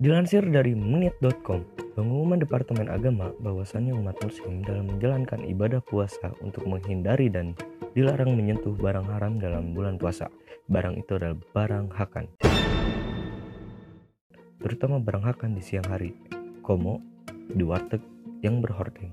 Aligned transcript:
Dilansir 0.00 0.40
dari 0.48 0.72
menit.com, 0.72 1.60
pengumuman 1.92 2.40
Departemen 2.40 2.88
Agama 2.88 3.36
bahwasannya 3.36 3.92
umat 4.00 4.16
muslim 4.24 4.64
dalam 4.64 4.88
menjalankan 4.88 5.44
ibadah 5.44 5.84
puasa 5.84 6.32
untuk 6.40 6.64
menghindari 6.64 7.28
dan 7.28 7.52
dilarang 7.92 8.32
menyentuh 8.32 8.72
barang 8.80 9.04
haram 9.12 9.36
dalam 9.36 9.76
bulan 9.76 10.00
puasa. 10.00 10.32
Barang 10.72 10.96
itu 10.96 11.20
adalah 11.20 11.36
barang 11.52 11.92
hakan. 11.92 12.32
Terutama 14.64 15.04
barang 15.04 15.36
hakan 15.36 15.52
di 15.52 15.60
siang 15.60 15.84
hari, 15.84 16.16
komo, 16.64 17.04
di 17.52 17.60
warteg 17.60 18.00
yang 18.40 18.64
berhording. 18.64 19.12